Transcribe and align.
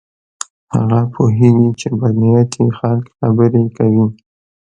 هغه 0.75 0.99
پوهیږي 1.13 1.69
چې 1.79 1.87
بد 1.99 2.13
نیتي 2.23 2.63
خلک 2.77 3.05
خبرې 3.17 3.63
کوي. 3.77 4.05